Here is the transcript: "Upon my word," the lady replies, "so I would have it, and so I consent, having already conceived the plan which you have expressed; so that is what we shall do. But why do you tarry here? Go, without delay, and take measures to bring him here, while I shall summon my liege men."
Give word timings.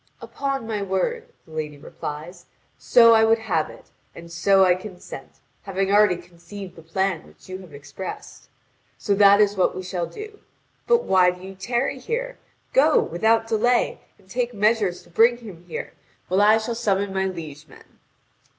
"Upon 0.19 0.65
my 0.65 0.81
word," 0.81 1.27
the 1.45 1.51
lady 1.51 1.77
replies, 1.77 2.47
"so 2.75 3.13
I 3.13 3.23
would 3.23 3.37
have 3.37 3.69
it, 3.69 3.91
and 4.15 4.31
so 4.31 4.65
I 4.65 4.73
consent, 4.73 5.33
having 5.61 5.91
already 5.91 6.15
conceived 6.17 6.75
the 6.75 6.81
plan 6.81 7.27
which 7.27 7.47
you 7.47 7.59
have 7.59 7.71
expressed; 7.71 8.49
so 8.97 9.13
that 9.13 9.39
is 9.39 9.55
what 9.55 9.75
we 9.75 9.83
shall 9.83 10.07
do. 10.07 10.39
But 10.87 11.03
why 11.03 11.29
do 11.29 11.41
you 11.43 11.53
tarry 11.53 11.99
here? 11.99 12.39
Go, 12.73 12.99
without 12.99 13.45
delay, 13.45 14.01
and 14.17 14.27
take 14.27 14.55
measures 14.55 15.03
to 15.03 15.11
bring 15.11 15.37
him 15.37 15.65
here, 15.67 15.93
while 16.29 16.41
I 16.41 16.57
shall 16.57 16.73
summon 16.73 17.13
my 17.13 17.27
liege 17.27 17.67
men." 17.67 17.99